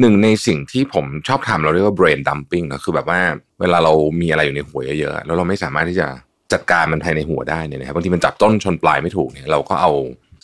[0.00, 3.20] หนึ่งในสิ่งที่ผมชอบทำเราเรียกว่า brain dumping นะคือแบบว่า
[3.60, 6.06] เวลาเรามีอะไรอยู่ในหัวเยอะๆแล้วเราไม่สามารถที่จะ
[6.52, 9.92] จัดการมันภายในหัวได้เนี่ยนะครับบางทีมันจับต้นชนปลายไม่ถูกเนี่ยเราก็เอา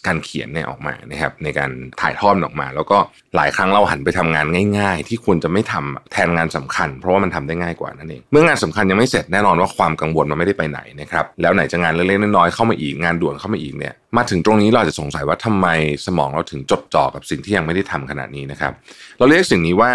[0.07, 1.71] การเขียนเนี่ยออกมานะครับในการ
[2.01, 2.99] ถ่ายทอดออกมา แล้วก็
[3.37, 4.47] หลายครั้งเราหันไปทำงาน
[4.79, 15.67] ง่ายๆ ที่ควรจะไม่ทำแทนงานสำคัญ เพราะว่ามันทำได้ง่ายกว่านั่นเองเมื่องานสำคัญยังไม่เสร็จแน่นอนว่าความกังวลมันไม่ได้ไปไหนนะครับแล้วไหนจะงานเล็กๆน้อยๆเข้ามาอีกงานด่วนเข้ามาอีกเนี่ยมาถึงตรงนี้เราจะสงสัยว่าทำไม
[16.07, 18.73] สมองเราถึงจดจ่อกับสิ่งที่ยังไม่ได้ทำขนาดนี้นะครับ
[19.19, 19.93] เราเรียกสิ่งนี้ว่า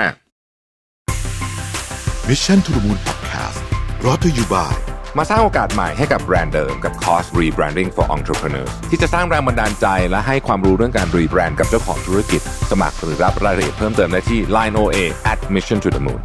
[2.28, 3.60] Mission to the Moon Podcast
[4.06, 12.42] รอ t ธออยู่บ่าย มาสร้างโอกาสใหม่ให้กับแบรนด์เดิมกับคอร์ส Rebranding for Entrepreneurs ที่จะสร้างแรงบันดาลใจและให้ความรู้เรื่องการรีแบรนด์กับเจ้าของธุรกิจ
[12.72, 14.98] สมัครหรือรับรายละเอียดเพิ่มเติมได้ที่ line oa
[15.32, 16.22] at mission to the moon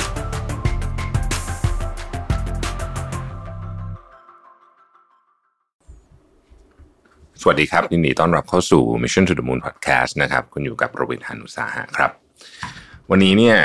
[7.40, 12.10] สวัสดีครับ ยินดีต้อนรับเข้าสู่ Mission to the Moon Podcast นะครับ คุณอยู่กับรวิศ หาญอุตสาหะครับ
[13.10, 13.56] วันนี้เนี่ย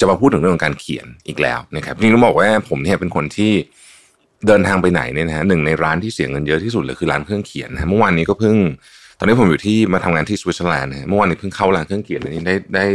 [0.00, 3.52] จะมาพูดถึงเรื่องของการเขียนอีกแล้วนะครับจริงๆต้องบอกว่าผมเนี่ยเป็นคนที่
[4.46, 8.56] เดินทางไปไหนเนี่ยนะฮะหนึ่งในร้านที่เสียเงินเยอะที่สุดเลยคือร้านเครื่องเขียนนะเมื่อวานนี้ก็เพิ่ง
[9.18, 12.86] ตอนนี้ผมอยู่ที่มาทำงานที่สวิตเซอร์แลนด์นะเมื่อวานนี้เพิ่งเข้าร้านเครื่องเขียนอันนี้ได้ได้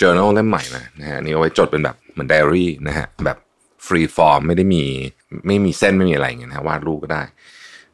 [0.00, 3.38] journal เล่มใหม่มานะฮะนี่เอาไว้จดเป็นแบบเหมือนไดอารี่นะฮะแบบ
[3.86, 4.84] free form ไม่ได้มี
[5.46, 7.22] ไม่มีเส้นไม่มีอะไรอย่างเงี้ยนะวาดรูปก็ได้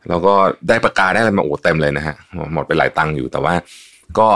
[0.08, 0.34] แล้วก็
[0.68, 2.16] ได้ปากกาได้อะไรมาโอ้เต็มเลยนะฮะ
[2.54, 3.54] หมดไปหลายตังค์อยู่แต่ว่า
[4.18, 4.28] ก็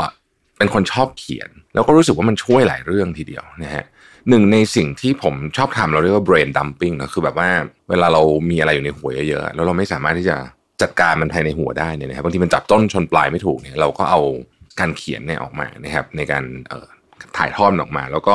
[0.58, 3.84] เป็นคนชอบเขียน แล้วก็รู้สึกว่ามันช่วยหลายเรื่องทีเดียวนะฮะ
[4.28, 7.48] หนึ่งในสิ่งที่ผมชอบทำเราเรียกว่า brain dumping ก็คือแบบว่า
[7.90, 10.36] เวลาเรามีอะไรอยู่ในหัวเยอะๆแล้วเราไม่สามารถที่จะ
[10.82, 14.20] จัดการมันภายในหัวได้เนี่ยนะครับบางทีมันจับต้นชนปลายไม่ถูกเนี่ยเราก็เอา
[14.80, 16.86] การเขียนเนี่ยออกมานะครับ ในการเอ่อ
[17.36, 18.34] ถ่ายทอดออกมา แล้วก็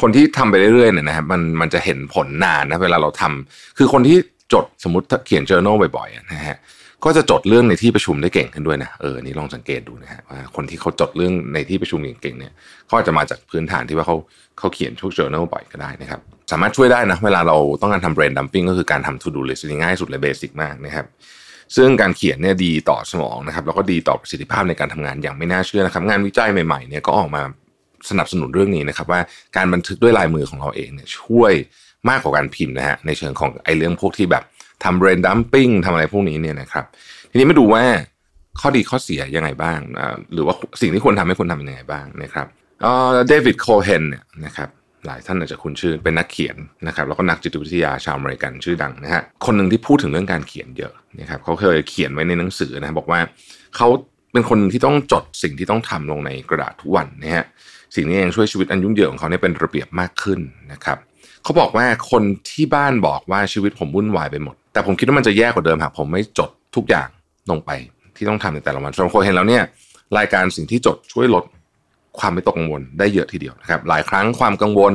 [0.00, 4.18] คนที่ทำไปเรื่อยๆเนี่ยนะครับมันมันจะเห็นผลนานนะเวลาเราทำคือคนที่
[4.52, 6.56] จดสมมติเขียน journal บ่อยๆนะฮะ
[7.04, 12.52] ก็จะจดเรื่องในที่ประชุมได้เก่งขึ้นด้วยนะเออนี่ลองสังเกตดูนะฮะว่าคนที่เขาจดเรื่องในที่ประชุมเก่งๆเนี่ย
[12.86, 14.16] เขาอาจจะมาจากพื้นฐานที่ว่าเขา
[14.58, 16.20] เขาเขียนพวก journal บ่อยก็ได้นะครับ
[16.52, 21.06] สามารถช่วยได้นะเวลาเราต้องการทำ brain dumping ก็คือการทำ to do list ง่ายสุดเลยเบสิกมากนะครับ
[21.76, 27.42] ซึ่งการเขียนเนี่ยดีต่อสมองนะครับแล้วก็ดีต่อประสิทธิภาพในการทำงานอย่างไม่น่าเชื่อนะครับ งานวิจัยใหม่ๆเนี่ยก็ออกมา
[28.10, 29.20] สนับสนุนเรื่องนี้นะครับ ว่า
[29.56, 31.52] การบันทึกด้วยลายมือของเราเองเนี่ยช่วย
[32.08, 34.44] มากกว่าการพิมพ์นะฮะในเชิงของไอ้เรื่องพวกที่แบบ
[34.84, 36.84] ทำ brain dumping ทำอะไรพวกนี้เนี่ยนะครับ
[37.30, 37.84] ทีนี้มาดูว่า
[38.60, 39.78] ข้อดีข้อเสียยังไงบ้าง
[40.32, 42.46] หรือว่าสิ่งที่ควรทำให้ควรทำยังไงบ้างนะครับ
[43.28, 44.68] เดวิดโคเฮนเนี่ยนะครับ
[45.06, 46.56] หลายท่านอาจจะคุ้นชื่อเป็นนักเขียน
[46.86, 53.20] นะครับแล้วก็นักจิตวิทยาชาวอเมริกันชื่อดังนะฮะคนหนึ่งที่พูดถึงเรื่องการเขียนเยอะนะครับเขาเคยเขียนไว้ในหนังสือนะบอกว่า
[53.76, 53.88] เขา
[54.32, 57.44] เป็นคนที่ต้องจดสิ่งที่ต้องทำลงในกระดาษทุกวันนะฮะ
[57.94, 60.40] สิ่งนี้เองช่วยชีวิตอันยุ่งเหยิงของเขาเนี่ยเป็นระเบียบมากขึ้น
[60.72, 60.98] นะครับ
[61.42, 67.08] เขาบอกว่าคนที่บ้านบอกว่าชีวิตผมวุ่นวายไปหมดแต่ผมคิดว่ามันจะแย่กว่าเดิมหากผมไม่จดทุกอย่าง
[67.50, 67.70] ลงไป
[68.16, 69.62] ที่ต้องทำในแต่ละวันสำหรับคนเห็นแล้วเนี่ย
[70.18, 71.44] รายการสิ่งที่จดช่วยลด
[72.18, 74.94] ความไม่ตกกังวลได้เยอะทีเดียวนะครับหลายครั้งความกังวล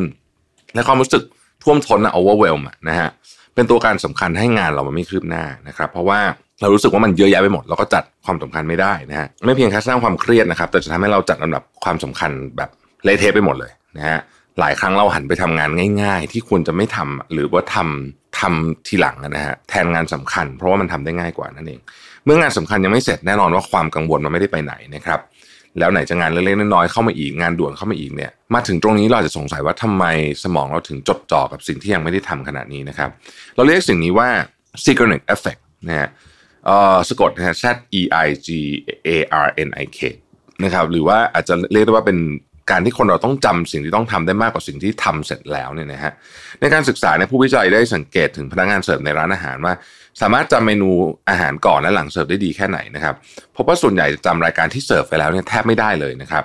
[0.74, 1.24] และความรู้สึก
[1.64, 3.10] ท่วมท้นอะ overwhelm นะฮะ
[3.56, 6.20] เป็นตัวการสำคัญให้งานเรามันไม่คืบหน้านะครับ เพราะว่า
[6.62, 12.70] เรารู้สึกว่ามันเยอะแยะไปหมดเราก็จัดความสำคัญไม่ได้นะฮะไม่เพียงแค่สร้างความเครียดนะครับ แต่จะทำให้เราจัดลำดับความสำคัญแบบ
[13.04, 14.20] เละเทะไปหมดเลยนะฮะ
[14.60, 15.70] หลายครั้งเราหันไปทำงาน
[16.02, 21.80] ง่าย ๆ ที่ควรจะไม่ทำหรือว่าทำ ทำทีหลังนะฮะแทนงานสำคัญ เพราะว่ามันทำได้ง่ายกว่านั่นเอง
[22.26, 25.20] เมื่องานสำคัญยังไม่เสร็จแน่นอนว่าความกังวลมันไม่ได้ไปไหนนะครับ
[25.80, 30.06] แล้วไหนจะงานเล็กๆน้อยๆเข้ามาอีกงานด่วนเข้ามาอีกเนี่ยมาถึงตรงนี้เราจะสงสัยว่าทำไม
[30.44, 33.10] สมองเราถึงจดจ่อกับสิ่งที่ยังไม่ได้ทำขนาดนี้นะครับ
[33.56, 34.30] เราเรียกสิ่งนี้ว่า
[34.84, 36.10] Zeigarnik Effect นะฮะ
[36.66, 37.64] เอ่อสะกดนะฮะ Z
[38.00, 38.50] E I G
[39.08, 39.10] A
[39.46, 40.00] R N I K
[40.64, 42.18] นะครับหรือว่าอาจจะเรียกได้ว่าเป็น
[42.72, 46.14] การที่คนเราต้องจำสิ่งที่ต้องทำได้มากกว่าสิ่งที่ทำเสร็จแล้วเนี่ยนะฮะ
[46.62, 49.74] ในการศึกษาเนี่ยผู้วิจัยได้สังเกตถึงพนักงานเสิร์ฟในร้านอาหารว่า
[50.22, 50.90] สามารถจำเมนู
[51.30, 53.16] อาหารก่อนและหลังเสิร์ฟได้ดีแค่ไหนนะครับ
[53.56, 56.44] พบว่าส่วนใหญ่จะจำรายการที่เสิร์ฟไปแล้วเนี่ยแทบไม่ได้เลยนะครับ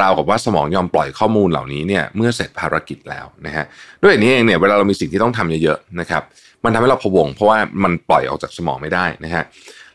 [0.00, 3.64] ราวกับว่าสมองยอมปล่อยข้อมูลเหล่านี้เนี่ยเมื่อเสร็จภารกิจแล้วนะฮะ
[4.02, 6.22] ด้วยนี้เองเนี่ยเวลาเรามีสิ่งที่ต้องทำเยอะๆนะครับ
[6.64, 9.44] มันทำให้เราพะวง เพราะว่ามันปล่อยออกจากสมองไม่ได้นะฮะ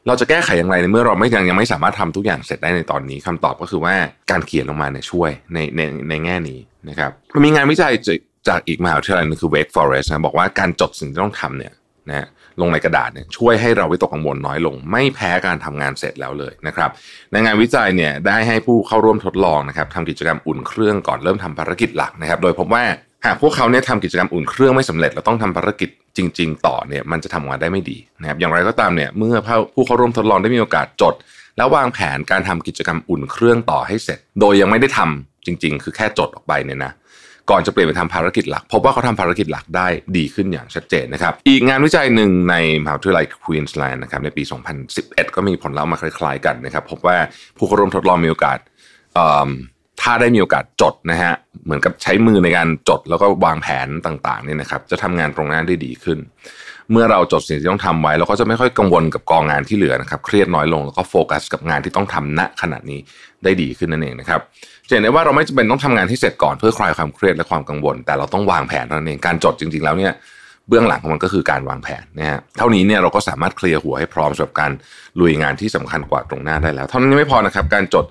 [0.07, 3.95] เราจะแก้ไขอย่างไรในเมื่อเราไม่ยังยังไม่สามารถทำทุกอย่างเสร็จได้ในตอนนี้คำตอบก็คือว่า
[4.31, 6.59] การเขียนลงมาเนี่ยช่วยในในในแง่นี้
[6.89, 7.91] นะครับมันมีงานวิจัย
[8.47, 11.73] จากอีกมหาวิทยาลัยนึงคือ Wake Forest นะบอกว่าการจดสิ่งที่ต้องทำเนี่ย
[12.09, 12.27] นะ
[12.61, 16.89] ลงในกระดาษเนี่ยช่วยให้เราวิตกกังวลน้อยลง ไม่แพ้การทำงานเสร็จแล้วเลยนะครับ
[17.31, 22.83] ในงานวิจัยเนี่ยได้ให้ผู้เข้าร่วมทดลองนะครับทำกิจกรรมอุ่นเครื่องก่อนเริ่มทำภารกิจหลักนะครับ โดยพบว่า
[23.25, 29.35] หากพวกเขาเนี่ยทำกิจกรรมอุ่นเครื่องไม่สำเร็จแล้วต้องทำภารกิจ จริง ๆ ต่อเนี่ยมันจะทำงานได้ไม่ดีนะครับอย่างไรก็ตามเนี่ยเมื่อ
[29.73, 31.13] ผู้เข้าร่วมทดลองได้มีโอกาสจด
[31.57, 36.91] แล้ววางแผนการทำกิจกรรมอุ่นเครื่องต่อให้เสร็จ โดยยังไม่ได้ทำจริง ๆ คือแค่จดออกไปเนี่ยนะ
[37.49, 39.87] ก่อนจะเปลี่ยนไปทำภารกิจหลัก พบว่าเขาทำภารกิจหลักได้
[40.17, 44.43] ดีขึ้นอย่างชัดเจนนะครับ อีกงานวิจัยหนึ่งในมหาวิทยาลัยควีนส์แลนด์นะครับในปี
[44.89, 47.17] 2011 ก็มีผลลัพธ์มาคล้ายๆกันนะครับ พบว่า
[47.57, 48.59] ผู้เข้าร่วมทดลองมีโอกาส
[50.01, 51.33] ถ้าได้มีโอกาสจดนะฮะ
[51.65, 56.19] เหมือนกับใช้มือในการจดแล้วก็วางแผนต่างๆเนี่ยนะครับ จะทำงานตรงหน้าได้ดีขึ้น
[56.91, 62.99] เมื่อเราจดสิ่งที่ต้องทำไว้เราก็จะไม่ค่อยกังวลกับกองงานที่เหลือนะครับ เครียดน้อยลงแล้วก็โฟกัสกับงานที่ต้องทำณขณะนี้
[63.43, 64.41] ได้ดีขึ้นนั่นเองนะครับ
[64.87, 70.13] จะเห็นได้ว่าเราไม่จำเป็นต้องทำงานที่เสร็จก่อนเพื่อคลายความเครียดและความกังวล แต่เราต้องวางแผนนั่นเองการจดจริง ๆ แล้วเนี่ย
[70.67, 74.71] เบื้องหลังของมันก็คือการวางแผนนะฮะเท่านี้เนี่ยเราก็สามารถเคลียร์หัวให้พร้อมสำหรับการ
[75.19, 78.05] ลุยงานที่สำคัญกว่าตรงหน้าได้แล้ว เท่านั้นไม่พอนะครับการจด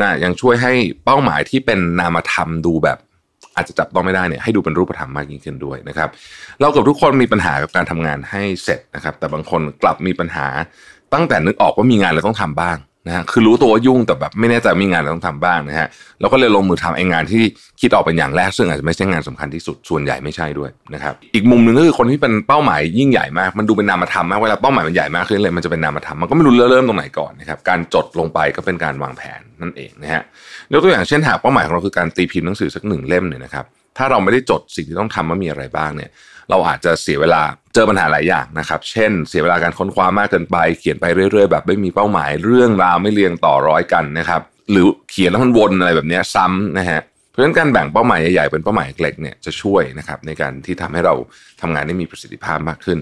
[0.00, 0.72] นะยังช่วยให้
[1.04, 2.98] เป้าหมายที่เป็นนามธรรมดูแบบ
[3.56, 6.08] อาจจะจับต้องไม่ได้เนี่ยให้ดูเป็นรูปธรรมมากยิ่งขึ้นด้วยนะครับ
[6.60, 10.46] เรากับทุกคนมีปัญหากับการทำงานให้เสร็จนะครับ แต่บางคนกลับมีปัญหา
[11.14, 12.76] ตั้งแต่นึกออกว่ามีงานแล้วต้องทำบ้าง
[13.06, 15.88] นะฮะคือรู้ตัวว่ายุ่งแต่แบบไม่แน่ใจมีงานอะไรต้องทำบ้างนะฮะ
[16.20, 17.42] เราก็เลยลงมือทำไอ้งานที่
[17.80, 30.22] คิดออกเป็นอย่างแรก ซึ่งอาจจะไม่ใช่งานสำคัญที่สุดส่วนใหญ่ไม่ใช่ด้วยนะครับอีกมุมหนึ่งก็คือคนที่เป็นเป้าหมายยิ่งใหญ่มาก มันดูเป็นนามธรรมมากเวลาเป้าหมายมันใหญ่มากขึ้นเลยมันจะเป็นนามธรรมมันก็ไม่รู้เริ่มตรงไหนก่อนนะครับการจดลงไปก็เป็นการวางแผนนั่นเองนะฮะ
[30.72, 33.64] ยกตัวอย่างเช่นหากเป้าหมายของเราคือการตีพิมพ์หนังสือสักหนึ่งเล่มเนี่ยนะครับ
[33.98, 36.10] ถ้าเราไม่ได้จดสิ่งที่ต้องทำว่ามีอะไรบ้างเนี่ย
[36.50, 37.42] เราอาจจะเสียเวลา
[37.74, 44.40] เจอปัญหาหลายอย่างนะครับ เช่น เสียเวลาการค้นคว้ามากเกินไป เขียนไปเรื่อย ๆ แบบไม่มีเป้าหมาย เรื่องราวไม่เรียงต่อร้อยกันนะครับ
[44.70, 47.00] หรือเขียนแล้วมันวนอะไรแบบนี้ซ้ำนะฮะ
[47.30, 51.14] เพราะฉะนั้นการแบ่งเป้าหมายใหญ่ๆเป็นเป้าหมายเล็กเนี่ยจะช่วยนะครับในการที่ทำให้เรา
[51.60, 52.98] ทำงานได้มีประสิทธิภาพมากขึ้น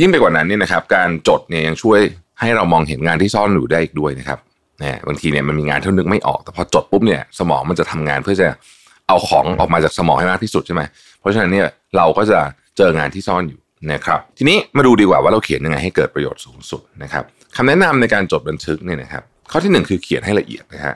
[0.00, 2.00] ยิ่งไปกว่านั้นเนี่ยนะครับการจดเนี่ยยังช่วย
[2.40, 4.38] ให้เรามองเห็นงานที่ซ่อนอยู่ได้อีกด้วยนะครับ
[4.82, 8.48] นะบางทีเนี่ยมันมีงานที่นึกไม่ออก แต่พอจดปุ๊บเนี่ยสมองมันจะทำงานเพื่อจะ
[9.08, 10.82] เอาของออกมาจากสมองให้มากที่สุดใช่ไหม
[11.20, 12.38] เพราะฉะนั้นเนี่ยเราก็จะ
[12.78, 13.60] เจองานที่ซ่อนอยู่
[13.92, 17.24] นะครับทีนี้มาดูดีกว่าว่าเราเขียนยังไงให้เกิดประโยชน์สูงสุดนะครับ
[17.56, 20.94] คำแนะนำในการจดบันทึกเนี่ยนะครับ ข้อที่หนึ่งคือเขียนให้ละเอียดนะฮะ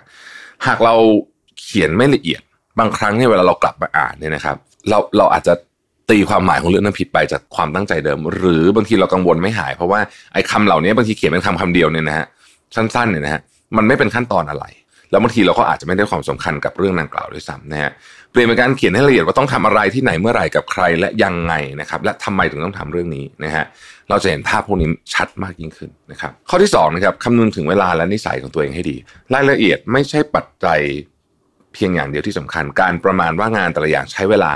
[0.66, 0.94] หากเรา
[1.62, 2.42] เขียนไม่ละเอียด
[2.78, 4.56] บางครั้งเนี่ยเวลาเรากลับมาอ่านเนี่ยนะครับ
[4.88, 5.54] เราเราอาจจะ
[6.10, 10.00] ตีความหมายของเรื่องนั้นผิดไปจากความตั้งใจเดิม หรือบางทีเรากังวลไม่หาย เพราะว่า
[10.32, 12.26] ไอ้คาเหล่านี้บางทีเขียนเป็นคำคำเดียวเนี่ยนะฮะ
[12.76, 13.40] สั้นๆเนี่ยนะฮะ
[13.76, 14.64] มันไม่เป็นขั้นตอนอะไร
[15.12, 17.90] แล้วบางทีเราก็อาจจะไม่ได้ความสำคัญกับเรื่องดังกล่าวด้วยซ้ำนะฮะ
[18.30, 23.64] เปลี่ยนเป็นการเขียนให้ละเอียดว่าต้องทำอะไรที่ไหนเมื่อไหร่กับใครและยังไงนะครับ และทำไมถึงต้องทำเรื่องนี้นะฮะ
[24.10, 28.96] เราจะเห็นภาพพวกนี้ชัดมากยิ่งขึ้นนะครับ ข้อที่2นะครับคำนึงถึงเวลาและนิสัยของตัวเองให้ดี
[29.34, 30.80] รายละเอียดไม่ใช่ปัจจัย
[31.74, 34.50] เพียงอย่างเดียวที่สำคัญ การประมาณว่างานแต่ละอย่างใช้เวลา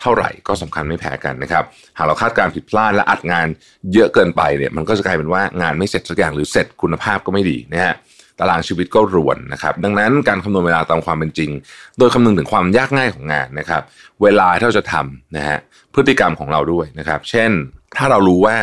[0.00, 1.64] เท่าไหร่ก็สำคัญไม่แพ้กันนะครับ
[1.96, 3.46] หากเราคาดการผิดพลาดและอัดงาน
[3.92, 7.94] เยอะเกินไปเนี่ยมันก็จะกลายเป็นว่างานไม่เสร็จสักอย่างหรือเสร็จคุณภาพก็ไม่ดีนะฮะ
[8.40, 11.50] ตารางชีวิตก็รวนนะครับดังนั้นการคำนวณเวลาตามความเป็นจริง
[11.98, 13.82] โดยคำนึงถึงความยากง่ายของงานนะครับ
[14.22, 15.58] เวลาที่เราจะทำนะฮะ
[15.94, 17.50] พฤติกรรมของเราด้วยนะครับ เช่น
[17.96, 18.56] ถ้าเรารู้ว่า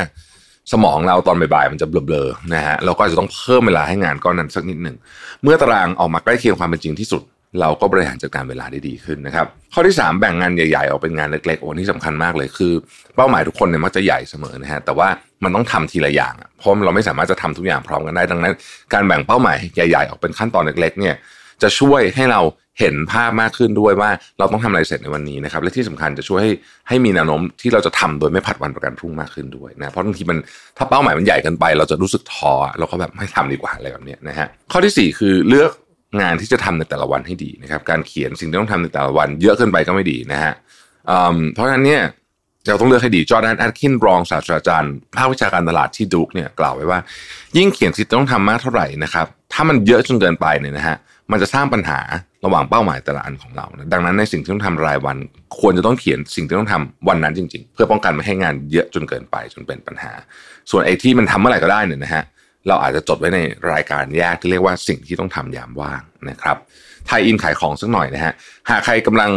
[0.71, 4.95] สมองเราตอนบ่ายๆมันจะเบลอๆนะฮะเราก็จะต้องเพิ่มเวลาให้งานก้อนนั้นสักนิดหนึ่ง
[5.43, 7.21] เมื่อตารางออกมาใกล้เคียงความเป็นจริงที่สุด
[7.61, 12.73] เราก็บริหารจัดการเวลาได้ดีขึ้นนะครับ ข้อที่ 3 แบ่งงานใหญ่ๆออกเป็นงานเล็กๆโอ้นี่สำคัญมากเลยคือ
[13.15, 15.07] เป้าหมายทุกคนเนี่ยมักจะใหญ่เสมอนะฮะแต่ว่า
[15.43, 18.53] มันต้องทำทีละอย่างเพราะเราไม่สามารถจะทำทุกอย่างพร้อมกันได้ดังนั้น
[18.93, 21.15] การแบ่งเป้าหมายใหญ่ๆออกเป็นขั้นตอนเล็ก ๆ เนี่ย
[21.61, 22.41] จะช่วยให้เรา
[22.79, 24.09] เห็นภาพมากขึ้นด้วยว่า
[24.39, 26.51] เราต้องทำอะไรเสร็จในวันนี้นะครับ และที่สำคัญจะช่วยให้
[26.89, 30.37] ให้มีแนวโน้มที่เราจะทำโดยไม่ผัดวันประกันพรุ่งมากขึ้นด้วยนะเพราะบางทีมัน
[30.77, 35.71] ถ้าเป้าหมายมันใหญ่เกินไป เราจะรู้สึกท้อเราก็แบบไม่ทำดีกว่าอะไรแบบนี้นะฮะข้อที่ 4 คือเลือก
[36.21, 40.53] งานที่จะทำในแต่ละวันให้ดีนะครับ การเขียนสิ่งที่ต้องทำในแต่ละวัน เยอะเกินไปก็ไม่ดีนะฮะ
[41.53, 42.03] เพราะฉะนั้นเนี่ย
[42.67, 46.99] เราต้องเลือกให้ดีจอร์แดนแอดคินรองศาสตราจารย์ภาควิชาการตลาดที่ดุกเนี่ยกล่าวไว้ว่า
[47.57, 50.97] ยิ่งเขียนสิ่งที่ต้องทำมากเท่าไหร่นะครับ ถ้ามันเยอะจนเกินไปเนี่ยนะฮะ
[51.31, 51.99] มันจะสร้างปัญหา
[52.45, 55.17] ระหว่างเป้าหมายแต่ละอันของเรานะดังนั้นในสิ่งที่ต้องทำรายวัน
[55.59, 60.11] ควรจะต้องเขียนสิ่งที่ต้องทำวันนั้นจริง ๆ เพื่อป้องกันไม่ให้งานเยอะจนเกินไปจนเป็นปัญหา
[60.69, 62.23] ส่วนไอ้ที่มันทำเมื่อไหร่ก็ได้เนี่ยนะฮะ
[62.67, 63.39] เราอาจจะจดไว้ใน
[63.71, 66.57] รายการแยกที่เรียกว่าสิ่งที่ต้องทำยามว่างนะครับ
[67.07, 68.33] ไทยอินขายของสักหน่อยนะฮะ
[68.69, 69.31] หากใครกำลัง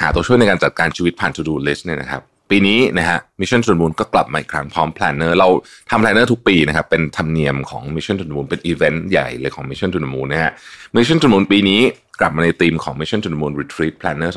[0.00, 5.48] หาตัวช่วยในการจัดการชีวิตผ่าน To Do List เนี่ยนะครับปีนี้นะฮะ Mission to the Moon ก็กลับมาอีกครั้งพร้อม Planner เรา
[5.90, 10.52] ทำ Planner ทุกปีนะครับเป็นธรรมเนียมของ Mission to the Moon เป็นอีเวนต์ใหญ่เลยของ Mission to the Moon นะฮะ
[10.96, 11.80] Mission to the Moon ปีนี้
[12.20, 14.30] กลับมาในธีมของ Mission to the Moon Retreat Planner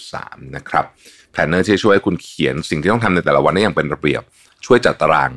[0.00, 0.84] 2023 นะครับ
[1.34, 4.22] Planner ที่ช่วยคุณเขียนสิ่งที่ต้องทำในแต่ละวันได้อย่างเป็นระเบียบ
[4.66, 5.30] ช่วยจัดตาราง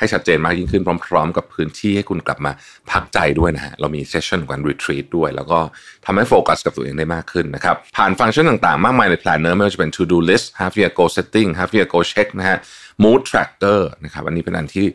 [0.00, 2.52] ให้ชัดเจนมากยิ่งขึ้นพร้อม ๆ กับพื้นที่ให้คุณกลับมา
[2.90, 5.58] พักใจด้วยนะฮะเรามีเซสชั่นการรีทรีตด้วย แล้วก็
[6.06, 12.58] ทำให้โฟกัสกับตัวเองได้มากขึ้นนะครับผ่านฟังก์ชันต่างๆ มากมายใน Planner ไม่ว่าจะเป็น To Do List Half Year Goal Setting Half Year Goal Check นะฮะ
[13.02, 14.86] Mood Tracker นะครับอันนี้เป็นอันที่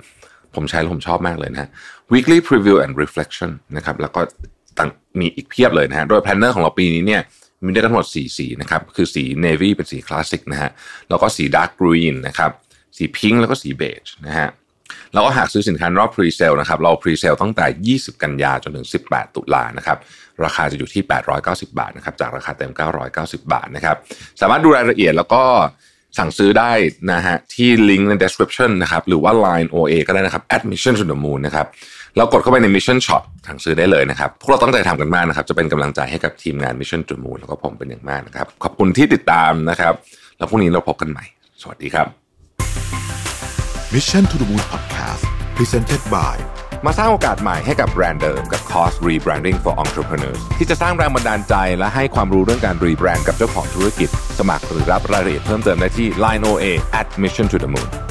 [0.56, 1.70] ผมใช้แล้วผมชอบมากเลยนะฮะ
[2.14, 4.22] Weekly Preview and Reflection นะครับแล้วก็
[4.80, 7.22] ต่างมีอีกเพียบเลยนะฮะโดย Planner ของเราปีนี้เนี่ย
[7.64, 10.70] มีได้ทั้งหมด4สีนะครับคือสี Navy เป็นสีคลาสสิกนะฮะ
[11.10, 12.52] แล้วก็สี Dark Green นะครับ
[12.98, 14.48] สี pink แล้วก็สี beige นะฮะ
[15.14, 19.98] แล้วก็หากซื้อสินค้ารอบ pre-sale นะครับเรา pre-sale ตั้งแต่ 20 กันยาจนถึง 18 ตุลานะครับ
[20.44, 21.04] ราคาจะอยู่ที่
[21.42, 22.72] 890 บาทนะครับจากราคาเต็ม
[23.12, 23.98] 990 บาทนะครับ
[24.42, 25.44] สามารถดูรายละเอียดแล้วก็
[26.18, 26.72] สั่งซื้อได้
[27.12, 31.68] นะฮะที่ลิงก์ใน description นะครับหรือว่า Line OA ก็ได้นะครับ add Mission to the Moon นะครับ
[32.16, 39.94] แล้วกดเข้าไปใน Mission Shop สั่งซื้อได้เลยนะครับ พวกเราตั้งใจทำกันมากนะครับ จะเป็นกำลังใจให้กับทีมงาน Mission to the Moon แล้วก็ผมเป็นอย่างมากนะครับ ขอบคุณที่ติดตามนะครับ
[40.38, 41.26] แล้วพรุ่งนี้เราพบกันใหม่
[41.62, 42.25] สวัสดีครับ
[43.96, 45.24] Mission to the Moon Podcast
[45.58, 46.36] Presented by
[46.86, 54.10] มาสร้างโอกาสใหม่ให้กับแบรนด์เดิมกับ Cost Rebranding for Entrepreneurs ที่จะสร้างแรงบันดาลใจและให้ความรู้เรื่องการรีแบรนด์กับเจ้าของธุรกิจ
[54.40, 56.66] สมัครหรือรับรายละเอียดเพิ่มเติมได้ที่ Line OA
[57.00, 58.05] at Mission to the Moon